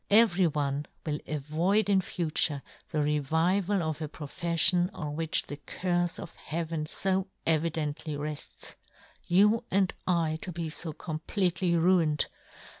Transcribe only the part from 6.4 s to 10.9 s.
heaven fo evidently refts. You" and I to be